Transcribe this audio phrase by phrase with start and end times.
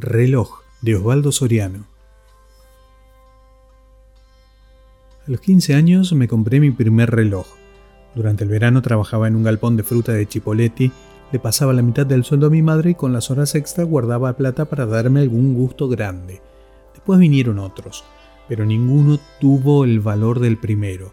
[0.00, 1.84] Reloj de Osvaldo Soriano.
[5.26, 7.48] A los 15 años me compré mi primer reloj.
[8.14, 10.92] Durante el verano trabajaba en un galpón de fruta de Chipoletti,
[11.32, 14.36] le pasaba la mitad del sueldo a mi madre y con las horas extra guardaba
[14.36, 16.40] plata para darme algún gusto grande.
[16.94, 18.04] Después vinieron otros,
[18.48, 21.12] pero ninguno tuvo el valor del primero.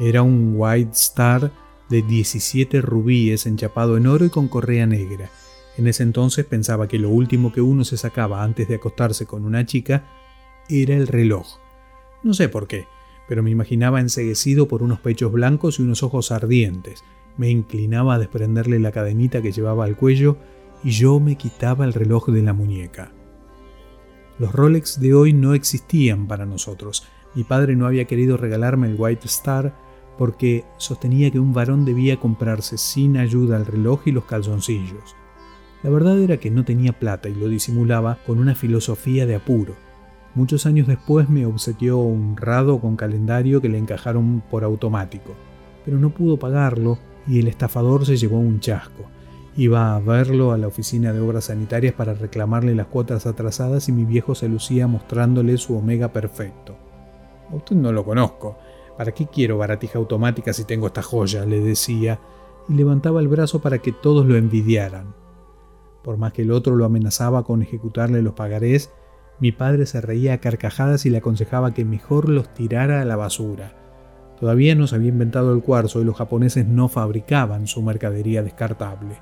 [0.00, 1.50] Era un White Star
[1.90, 5.28] de 17 rubíes enchapado en oro y con correa negra.
[5.78, 9.44] En ese entonces pensaba que lo último que uno se sacaba antes de acostarse con
[9.44, 10.08] una chica
[10.68, 11.46] era el reloj.
[12.24, 12.88] No sé por qué,
[13.28, 17.04] pero me imaginaba enseguecido por unos pechos blancos y unos ojos ardientes.
[17.36, 20.36] Me inclinaba a desprenderle la cadenita que llevaba al cuello
[20.82, 23.12] y yo me quitaba el reloj de la muñeca.
[24.40, 27.06] Los Rolex de hoy no existían para nosotros.
[27.36, 29.78] Mi padre no había querido regalarme el White Star
[30.18, 35.14] porque sostenía que un varón debía comprarse sin ayuda el reloj y los calzoncillos.
[35.82, 39.74] La verdad era que no tenía plata y lo disimulaba con una filosofía de apuro.
[40.34, 45.34] Muchos años después me obsequió un rado con calendario que le encajaron por automático,
[45.84, 49.04] pero no pudo pagarlo y el estafador se llevó un chasco.
[49.56, 53.92] Iba a verlo a la oficina de obras sanitarias para reclamarle las cuotas atrasadas y
[53.92, 56.76] mi viejo se lucía mostrándole su omega perfecto.
[57.50, 58.58] A usted no lo conozco.
[58.96, 61.44] ¿Para qué quiero baratija automática si tengo esta joya?
[61.44, 62.20] le decía,
[62.68, 65.14] y levantaba el brazo para que todos lo envidiaran.
[66.08, 68.90] Por más que el otro lo amenazaba con ejecutarle los pagarés,
[69.40, 73.14] mi padre se reía a carcajadas y le aconsejaba que mejor los tirara a la
[73.14, 73.74] basura.
[74.40, 79.20] Todavía no se había inventado el cuarzo y los japoneses no fabricaban su mercadería descartable.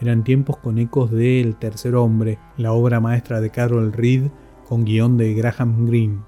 [0.00, 4.30] Eran tiempos con ecos de El tercer hombre, la obra maestra de Carol Reed
[4.66, 6.22] con guion de Graham Greene.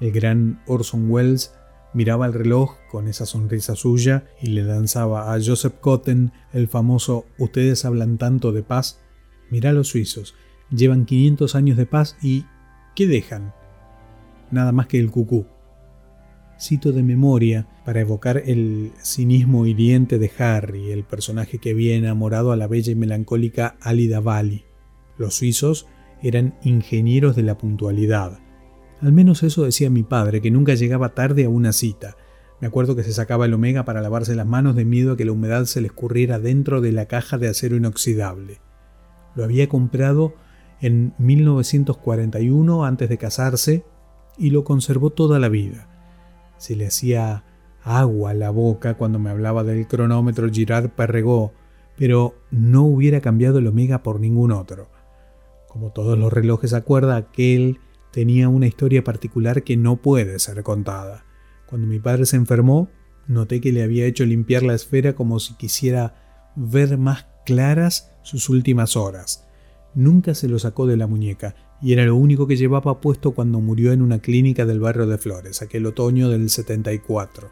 [0.00, 1.54] El gran Orson Welles
[1.92, 7.26] miraba el reloj con esa sonrisa suya y le lanzaba a Joseph Cotten el famoso
[7.38, 9.03] Ustedes hablan tanto de paz.
[9.50, 10.34] Mirá los suizos,
[10.70, 12.46] Llevan 500 años de paz y...
[12.94, 13.52] ¿qué dejan?
[14.50, 15.46] Nada más que el cucú.
[16.60, 22.52] Cito de memoria para evocar el cinismo hiriente de Harry, el personaje que había enamorado
[22.52, 24.64] a la bella y melancólica Alida Bali.
[25.18, 25.86] Los suizos
[26.22, 28.38] eran ingenieros de la puntualidad.
[29.00, 32.16] Al menos eso decía mi padre, que nunca llegaba tarde a una cita.
[32.60, 35.24] Me acuerdo que se sacaba el omega para lavarse las manos de miedo a que
[35.24, 38.60] la humedad se le escurriera dentro de la caja de acero inoxidable.
[39.34, 40.34] Lo había comprado
[40.80, 43.84] en 1941 antes de casarse
[44.36, 45.88] y lo conservó toda la vida.
[46.58, 47.44] Se le hacía
[47.82, 51.52] agua a la boca cuando me hablaba del cronómetro Girard Perregaux,
[51.96, 54.88] pero no hubiera cambiado el Omega por ningún otro.
[55.68, 57.78] Como todos los relojes acuerda, aquel
[58.12, 61.24] tenía una historia particular que no puede ser contada.
[61.66, 62.88] Cuando mi padre se enfermó,
[63.26, 68.48] noté que le había hecho limpiar la esfera como si quisiera ver más claras sus
[68.48, 69.46] últimas horas.
[69.94, 73.60] Nunca se lo sacó de la muñeca y era lo único que llevaba puesto cuando
[73.60, 77.50] murió en una clínica del barrio de Flores, aquel otoño del 74.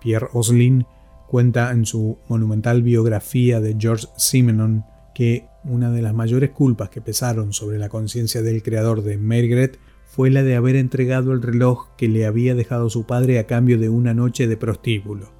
[0.00, 0.86] Pierre Oslin
[1.26, 4.84] cuenta en su monumental biografía de George Simenon
[5.14, 9.78] que una de las mayores culpas que pesaron sobre la conciencia del creador de Margaret
[10.06, 13.78] fue la de haber entregado el reloj que le había dejado su padre a cambio
[13.78, 15.32] de una noche de prostíbulo.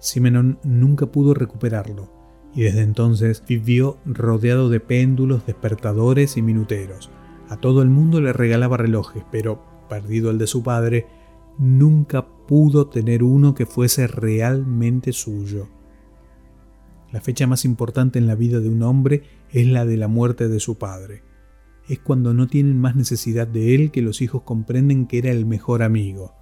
[0.00, 2.23] Simenon nunca pudo recuperarlo
[2.54, 7.10] y desde entonces vivió rodeado de péndulos, despertadores y minuteros.
[7.48, 11.06] A todo el mundo le regalaba relojes, pero, perdido el de su padre,
[11.58, 15.68] nunca pudo tener uno que fuese realmente suyo.
[17.12, 20.48] La fecha más importante en la vida de un hombre es la de la muerte
[20.48, 21.22] de su padre.
[21.88, 25.44] Es cuando no tienen más necesidad de él que los hijos comprenden que era el
[25.46, 26.34] mejor amigo.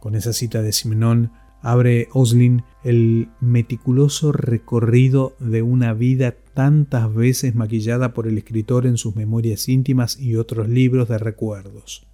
[0.00, 1.32] Con esa cita de Simenón,
[1.64, 8.98] abre Oslin el meticuloso recorrido de una vida tantas veces maquillada por el escritor en
[8.98, 12.06] sus memorias íntimas y otros libros de recuerdos.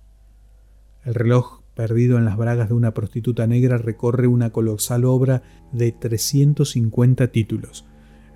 [1.05, 5.91] El reloj perdido en las bragas de una prostituta negra recorre una colosal obra de
[5.91, 7.87] 350 títulos.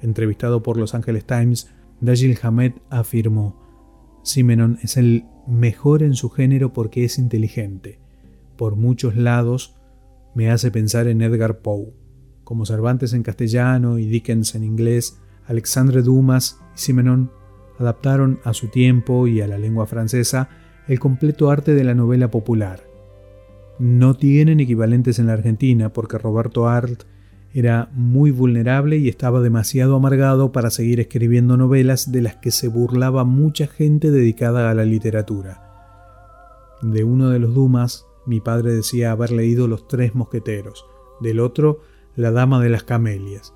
[0.02, 1.70] Entrevistado por Los Angeles Times,
[2.00, 3.62] Dajil Hamed afirmó,
[4.24, 8.00] Simenon es el mejor en su género porque es inteligente.
[8.56, 9.76] Por muchos lados,
[10.34, 11.92] me hace pensar en Edgar Poe.
[12.42, 17.30] Como Cervantes en castellano y Dickens en inglés, Alexandre Dumas y Simenon
[17.78, 20.48] adaptaron a su tiempo y a la lengua francesa
[20.88, 22.80] el completo arte de la novela popular.
[23.78, 27.04] No tienen equivalentes en la Argentina porque Roberto Arlt
[27.52, 32.68] era muy vulnerable y estaba demasiado amargado para seguir escribiendo novelas de las que se
[32.68, 35.62] burlaba mucha gente dedicada a la literatura.
[36.82, 40.86] De uno de los Dumas, mi padre decía haber leído Los Tres Mosqueteros,
[41.20, 41.80] del otro
[42.16, 43.54] La Dama de las Camelias.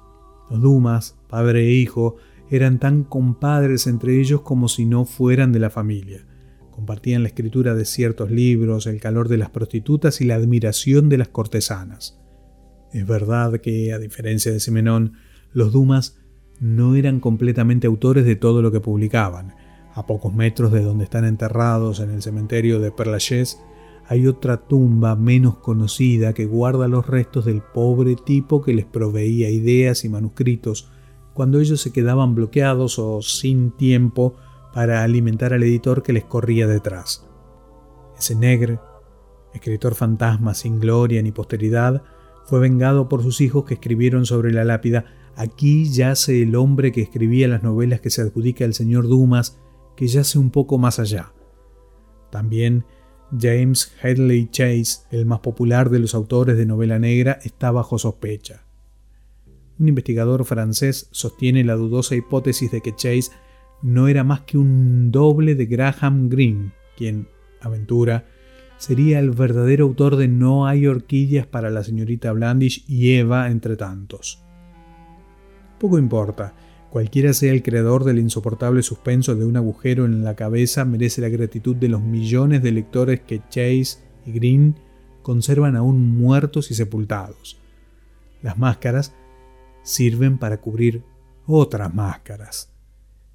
[0.50, 2.16] Los Dumas, padre e hijo,
[2.50, 6.26] eran tan compadres entre ellos como si no fueran de la familia.
[6.70, 11.18] Compartían la escritura de ciertos libros, el calor de las prostitutas y la admiración de
[11.18, 12.20] las cortesanas.
[12.92, 15.14] Es verdad que, a diferencia de Simenón,
[15.52, 16.18] los Dumas
[16.60, 19.54] no eran completamente autores de todo lo que publicaban.
[19.94, 23.60] A pocos metros de donde están enterrados en el cementerio de Perlachés,
[24.08, 29.50] hay otra tumba menos conocida que guarda los restos del pobre tipo que les proveía
[29.50, 30.90] ideas y manuscritos
[31.34, 34.34] cuando ellos se quedaban bloqueados o sin tiempo
[34.72, 37.28] para alimentar al editor que les corría detrás.
[38.18, 38.82] Ese negro,
[39.54, 42.02] escritor fantasma sin gloria ni posteridad,
[42.46, 45.04] fue vengado por sus hijos que escribieron sobre la lápida
[45.38, 49.60] Aquí yace el hombre que escribía las novelas que se adjudica al señor Dumas,
[49.94, 51.32] que yace un poco más allá.
[52.32, 52.84] También
[53.36, 58.64] James Headley Chase, el más popular de los autores de novela negra, está bajo sospecha.
[59.78, 63.30] Un investigador francés sostiene la dudosa hipótesis de que Chase
[63.82, 67.28] no era más que un doble de Graham Greene, quien,
[67.60, 68.26] aventura,
[68.76, 73.76] sería el verdadero autor de No hay orquídeas para la señorita Blandish y Eva entre
[73.76, 74.42] tantos.
[75.78, 76.54] Poco importa,
[76.90, 81.28] cualquiera sea el creador del insoportable suspenso de un agujero en la cabeza merece la
[81.28, 84.76] gratitud de los millones de lectores que Chase y Green
[85.22, 87.58] conservan aún muertos y sepultados.
[88.42, 89.14] Las máscaras
[89.82, 91.02] sirven para cubrir
[91.46, 92.70] otras máscaras.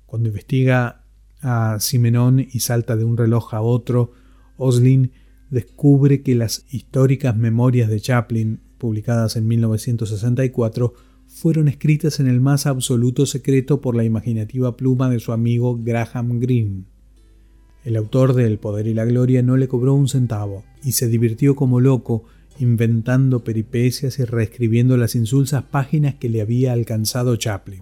[0.05, 1.03] Cuando investiga
[1.41, 4.11] a Simenón y salta de un reloj a otro,
[4.57, 5.11] Oslin
[5.49, 10.93] descubre que las históricas memorias de Chaplin, publicadas en 1964,
[11.33, 16.39] fueron escritas en el más absoluto secreto por la imaginativa pluma de su amigo Graham
[16.39, 16.83] Greene.
[17.83, 21.07] El autor de El Poder y la Gloria no le cobró un centavo y se
[21.07, 22.25] divirtió como loco
[22.59, 27.81] inventando peripecias y reescribiendo las insulsas páginas que le había alcanzado Chaplin.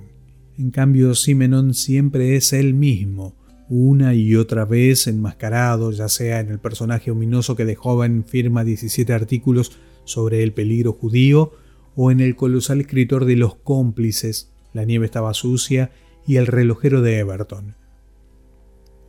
[0.58, 3.36] En cambio, Simenon siempre es él mismo,
[3.68, 8.64] una y otra vez enmascarado, ya sea en el personaje ominoso que de joven firma
[8.64, 9.74] 17 artículos
[10.06, 11.52] sobre el peligro judío,
[11.96, 15.92] o en el colosal escritor de Los cómplices, La nieve estaba sucia,
[16.26, 17.76] y El relojero de Everton.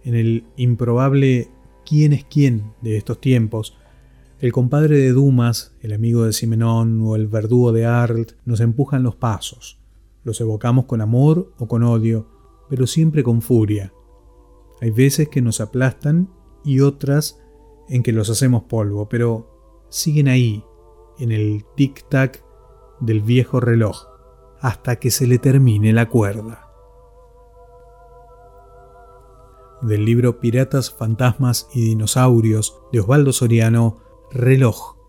[0.04, 1.50] En el improbable
[1.84, 2.72] ¿Quién es quién?
[2.80, 3.76] de estos tiempos,
[4.38, 9.02] el compadre de Dumas, el amigo de Simenón o el verdugo de Arlt nos empujan
[9.02, 9.80] los pasos.
[10.24, 12.28] Los evocamos con amor o con odio,
[12.68, 13.92] pero siempre con furia.
[14.80, 16.28] Hay veces que nos aplastan
[16.64, 17.40] y otras
[17.88, 20.64] en que los hacemos polvo, pero siguen ahí,
[21.18, 22.42] en el tic-tac
[23.02, 24.06] del viejo reloj
[24.60, 26.68] hasta que se le termine la cuerda.
[29.82, 33.98] Del libro Piratas, Fantasmas y Dinosaurios de Osvaldo Soriano,
[34.30, 35.01] Reloj